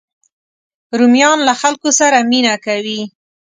[0.99, 3.01] رومیان له خلکو سره مینه کوي